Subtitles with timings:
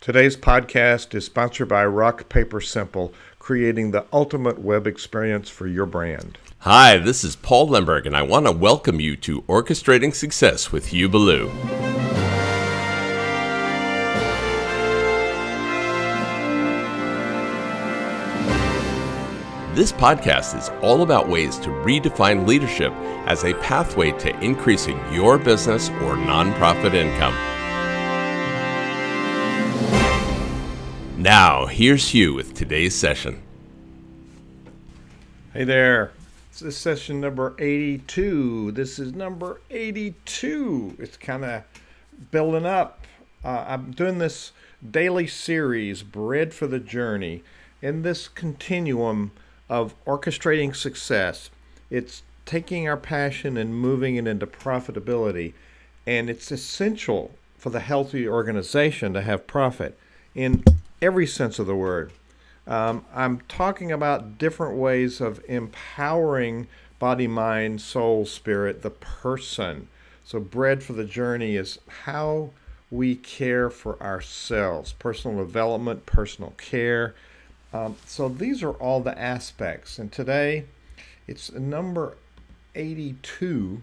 [0.00, 5.84] Today's podcast is sponsored by Rock Paper Simple, creating the ultimate web experience for your
[5.84, 6.38] brand.
[6.60, 10.86] Hi, this is Paul Lemberg, and I want to welcome you to Orchestrating Success with
[10.86, 11.50] Hugh Ballou.
[19.74, 22.94] This podcast is all about ways to redefine leadership
[23.26, 27.59] as a pathway to increasing your business or nonprofit income.
[31.20, 33.42] Now, here's Hugh with today's session.
[35.52, 36.12] Hey there.
[36.50, 38.72] This is session number 82.
[38.72, 40.96] This is number 82.
[40.98, 41.64] It's kind of
[42.30, 43.04] building up.
[43.44, 44.52] Uh, I'm doing this
[44.90, 47.42] daily series, Bread for the Journey,
[47.82, 49.32] in this continuum
[49.68, 51.50] of orchestrating success.
[51.90, 55.52] It's taking our passion and moving it into profitability.
[56.06, 59.98] And it's essential for the healthy organization to have profit.
[60.34, 60.64] In
[61.00, 62.12] every sense of the word.
[62.66, 69.88] Um, I'm talking about different ways of empowering body, mind, soul, spirit, the person.
[70.24, 72.50] So, bread for the journey is how
[72.90, 77.14] we care for ourselves, personal development, personal care.
[77.72, 79.98] Um, so, these are all the aspects.
[79.98, 80.66] And today
[81.26, 82.16] it's number
[82.74, 83.82] 82,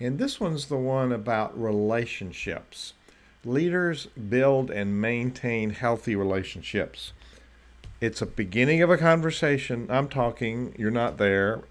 [0.00, 2.94] and this one's the one about relationships.
[3.46, 7.12] Leaders build and maintain healthy relationships.
[8.00, 9.86] It's a beginning of a conversation.
[9.88, 11.62] I'm talking, you're not there,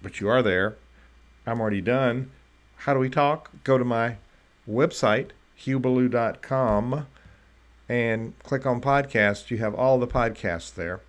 [0.00, 0.76] but you are there.
[1.46, 2.30] I'm already done.
[2.76, 3.50] How do we talk?
[3.62, 4.16] Go to my
[4.66, 7.06] website, hughballou.com,
[7.90, 9.50] and click on podcast.
[9.50, 11.02] You have all the podcasts there.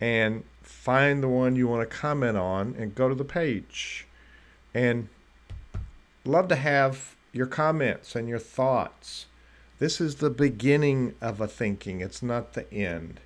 [0.00, 4.06] And find the one you want to comment on and go to the page.
[4.72, 5.08] And
[6.24, 9.26] love to have your comments and your thoughts.
[9.80, 13.18] This is the beginning of a thinking, it's not the end.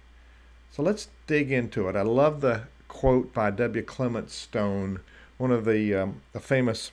[0.70, 1.96] So let's dig into it.
[1.96, 3.82] I love the quote by W.
[3.82, 5.00] Clement Stone,
[5.36, 6.92] one of the, um, the famous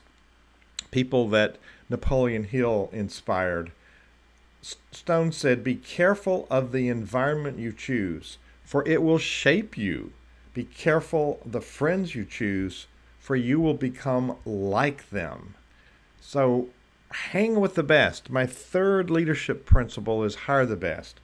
[0.89, 1.57] people that
[1.89, 3.71] Napoleon Hill inspired.
[4.63, 10.11] Stone said, Be careful of the environment you choose, for it will shape you.
[10.55, 12.87] Be careful the friends you choose,
[13.19, 15.53] for you will become like them.
[16.19, 16.69] So
[17.13, 18.29] hang with the best.
[18.29, 21.19] My third leadership principle is hire the best.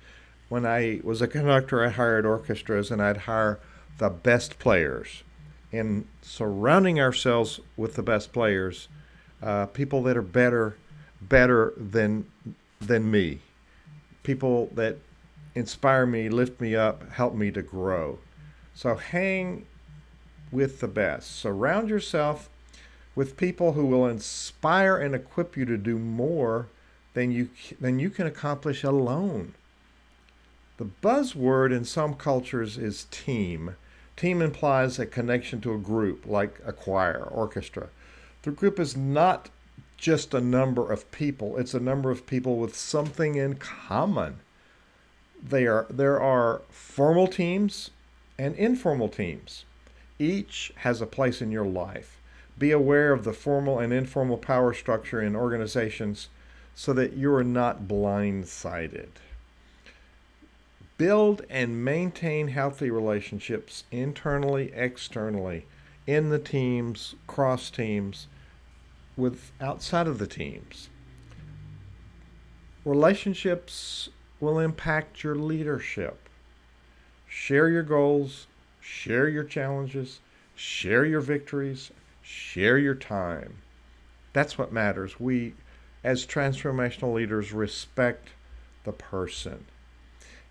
[0.49, 3.59] When I was a conductor, I hired orchestras and I'd hire
[3.97, 5.23] the best players.
[5.71, 8.87] And surrounding ourselves with the best players,
[9.41, 10.77] uh, people that are better,
[11.21, 12.25] better than
[12.79, 13.39] than me,
[14.23, 14.97] people that
[15.55, 18.19] inspire me, lift me up, help me to grow.
[18.75, 19.65] So hang
[20.51, 21.35] with the best.
[21.35, 22.49] Surround yourself
[23.17, 26.67] with people who will inspire and equip you to do more
[27.15, 27.49] than you
[27.81, 29.55] than you can accomplish alone.
[30.77, 33.75] The buzzword in some cultures is team.
[34.15, 37.89] Team implies a connection to a group, like a choir, orchestra.
[38.43, 39.49] The group is not
[39.97, 44.41] just a number of people, it's a number of people with something in common.
[45.41, 47.89] They are, there are formal teams
[48.37, 49.65] and informal teams.
[50.19, 52.16] Each has a place in your life.
[52.57, 56.29] Be aware of the formal and informal power structure in organizations
[56.73, 59.09] so that you are not blindsided.
[60.97, 65.65] Build and maintain healthy relationships internally, externally,
[66.07, 68.27] in the teams, cross teams,
[69.15, 70.89] with outside of the teams.
[72.85, 74.09] Relationships
[74.39, 76.29] will impact your leadership.
[77.27, 78.47] Share your goals,
[78.79, 80.19] share your challenges,
[80.55, 81.91] share your victories,
[82.29, 83.59] Share your time.
[84.33, 85.17] That's what matters.
[85.17, 85.53] We,
[86.03, 88.27] as transformational leaders, respect
[88.83, 89.63] the person.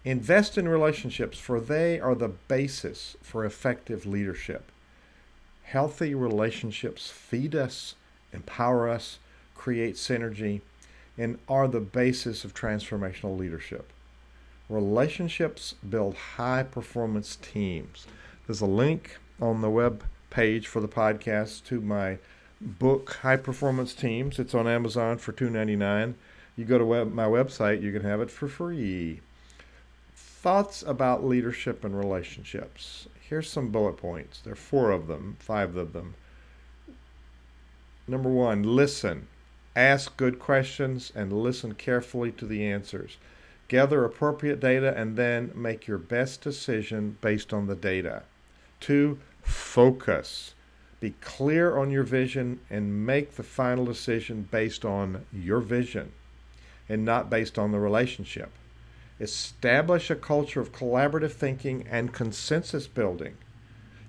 [0.03, 4.73] Invest in relationships, for they are the basis for effective leadership.
[5.65, 7.95] Healthy relationships feed us,
[8.33, 9.19] empower us,
[9.55, 10.63] create synergy,
[11.19, 13.93] and are the basis of transformational leadership.
[14.71, 18.07] Relationships build high performance teams.
[18.47, 20.05] There's a link on the web
[20.37, 22.19] page for the podcast to my
[22.61, 24.39] book High Performance Teams.
[24.39, 26.13] It's on Amazon for $2.99.
[26.59, 29.23] You go to web, my website, you can have it for free.
[30.15, 33.09] thoughts about leadership and relationships.
[33.19, 34.41] Here's some bullet points.
[34.41, 36.13] There are four of them, five of them.
[38.07, 39.29] Number one, listen.
[39.75, 43.17] Ask good questions and listen carefully to the answers.
[43.69, 48.25] Gather appropriate data and then make your best decision based on the data.
[48.81, 50.55] Two, focus.
[51.01, 56.13] Be clear on your vision and make the final decision based on your vision
[56.89, 58.51] and not based on the relationship.
[59.21, 63.37] Establish a culture of collaborative thinking and consensus building.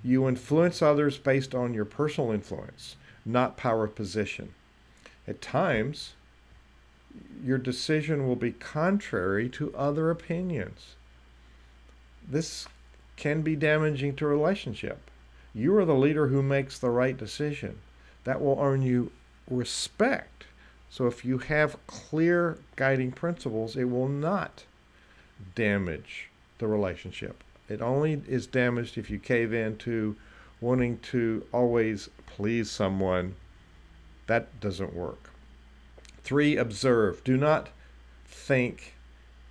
[0.03, 2.95] You influence others based on your personal influence,
[3.25, 4.53] not power position.
[5.27, 6.13] At times,
[7.43, 10.95] your decision will be contrary to other opinions.
[12.27, 12.67] This
[13.15, 15.09] can be damaging to a relationship.
[15.53, 17.79] You are the leader who makes the right decision.
[18.23, 19.11] That will earn you
[19.49, 20.45] respect.
[20.89, 24.65] So if you have clear guiding principles, it will not
[25.55, 26.29] damage
[26.59, 27.43] the relationship.
[27.69, 30.15] It only is damaged if you cave in to
[30.61, 33.35] wanting to always please someone.
[34.27, 35.29] That doesn't work.
[36.23, 37.23] Three, observe.
[37.23, 37.69] Do not
[38.25, 38.93] think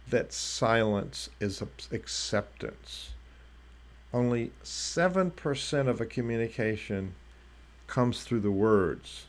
[0.08, 3.10] that silence is acceptance.
[4.12, 7.14] Only 7% of a communication
[7.86, 9.26] comes through the words.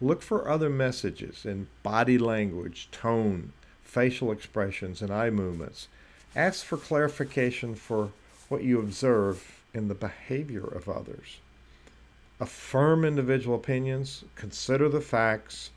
[0.00, 3.52] Look for other messages in body language, tone,
[3.82, 5.88] facial expressions, and eye movements.
[6.34, 8.10] Ask for clarification for
[8.48, 11.38] what you observe in the behavior of others.
[12.38, 15.70] Affirm individual opinions, consider the facts,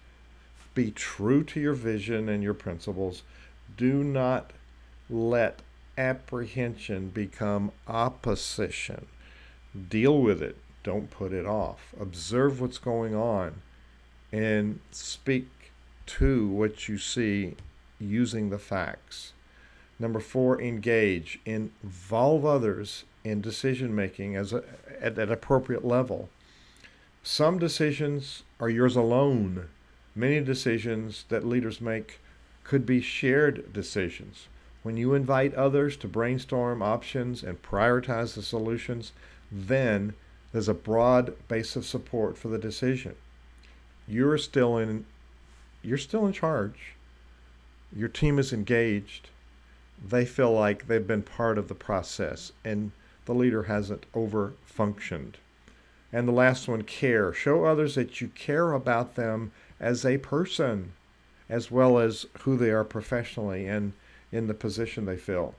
[0.74, 3.24] be true to your vision and your principles.
[3.76, 4.52] Do not
[5.10, 5.60] let
[5.98, 9.08] apprehension become opposition.
[9.90, 10.58] Deal with it.
[10.84, 11.94] Don't put it off.
[12.00, 13.62] Observe what's going on
[14.32, 15.48] and speak
[16.06, 17.56] to what you see
[18.00, 19.34] using the facts.
[20.00, 21.40] Number four, engage.
[21.46, 24.64] Involve others in decision making as a,
[25.00, 26.30] at an appropriate level.
[27.22, 29.70] Some decisions are yours alone.
[30.16, 32.20] Many decisions that leaders make
[32.64, 34.48] could be shared decisions.
[34.84, 39.14] When you invite others to brainstorm options and prioritize the solutions,
[39.50, 40.14] then
[40.52, 43.16] there's a broad base of support for the decision.
[44.08, 45.06] You're still in
[45.82, 46.96] you're still in charge.
[47.96, 49.30] Your team is engaged.
[50.06, 52.92] They feel like they've been part of the process and
[53.26, 55.38] the leader hasn't over functioned.
[56.12, 57.34] And the last one, care.
[57.34, 60.94] Show others that you care about them as a person,
[61.50, 63.94] as well as who they are professionally and
[64.34, 65.56] in the position they fill.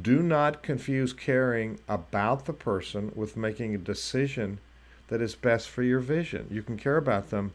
[0.00, 4.60] Do not confuse caring about the person with making a decision
[5.08, 6.46] that is best for your vision.
[6.50, 7.52] You can care about them.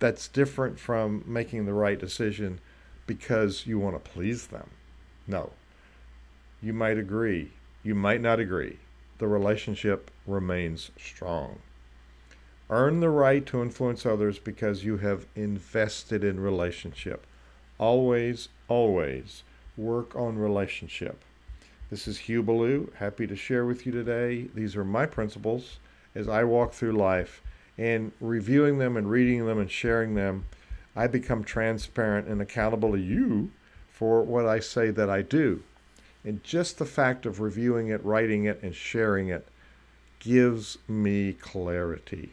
[0.00, 2.60] That's different from making the right decision
[3.06, 4.70] because you want to please them.
[5.28, 5.52] No.
[6.60, 7.52] You might agree.
[7.84, 8.78] You might not agree.
[9.18, 11.58] The relationship remains strong.
[12.70, 17.26] Earn the right to influence others because you have invested in relationship.
[17.78, 19.42] Always, always
[19.78, 21.22] work on relationship.
[21.88, 24.48] This is Hugh Ballou, happy to share with you today.
[24.52, 25.78] These are my principles
[26.14, 27.40] as I walk through life
[27.78, 30.46] and reviewing them and reading them and sharing them.
[30.96, 33.52] I become transparent and accountable to you
[33.88, 35.62] for what I say that I do.
[36.24, 39.46] And just the fact of reviewing it, writing it, and sharing it
[40.18, 42.32] gives me clarity.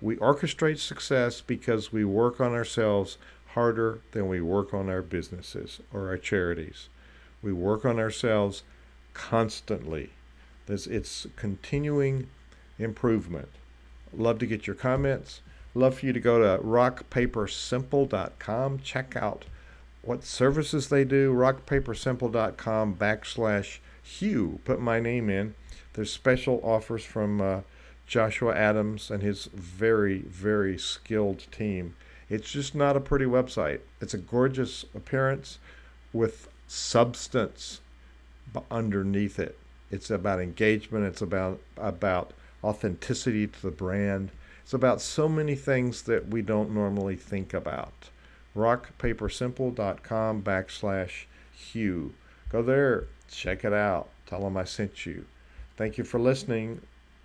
[0.00, 3.18] We orchestrate success because we work on ourselves
[3.54, 6.88] harder than we work on our businesses or our charities.
[7.42, 8.62] We work on ourselves
[9.12, 10.10] constantly.
[10.66, 12.28] This, it's continuing
[12.78, 13.48] improvement.
[14.12, 15.40] Love to get your comments.
[15.74, 18.78] Love for you to go to rockpapersimple.com.
[18.80, 19.44] Check out
[20.02, 21.32] what services they do.
[21.32, 24.58] rockpapersimple.com backslash Hugh.
[24.64, 25.54] Put my name in.
[25.94, 27.62] There's special offers from uh,
[28.06, 31.96] Joshua Adams and his very, very skilled team
[32.28, 33.80] it's just not a pretty website.
[34.00, 35.58] It's a gorgeous appearance
[36.12, 37.80] with substance
[38.70, 39.58] underneath it.
[39.90, 41.04] It's about engagement.
[41.04, 44.30] It's about about authenticity to the brand.
[44.62, 48.10] It's about so many things that we don't normally think about.
[48.56, 52.14] Rockpapersimple.com backslash Hugh.
[52.48, 54.08] Go there, check it out.
[54.26, 55.26] Tell them I sent you.
[55.76, 56.80] Thank you for listening.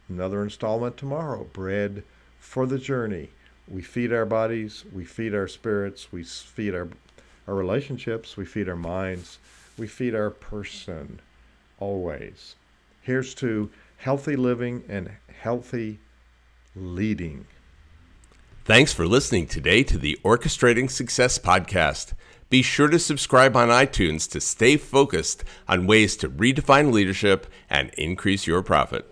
[0.09, 1.45] Another installment tomorrow.
[1.53, 2.03] Bread
[2.39, 3.29] for the journey
[3.69, 6.89] we feed our bodies, we feed our spirits, we feed our
[7.47, 9.39] our relationships, we feed our minds,
[9.77, 11.19] we feed our person
[11.79, 12.55] always.
[13.01, 15.09] Here's to healthy living and
[15.41, 15.99] healthy
[16.75, 17.45] leading.
[18.65, 22.13] Thanks for listening today to the Orchestrating Success podcast.
[22.51, 27.89] Be sure to subscribe on iTunes to stay focused on ways to redefine leadership and
[27.97, 29.11] increase your profit.